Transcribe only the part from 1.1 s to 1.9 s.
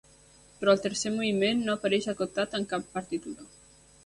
moviment no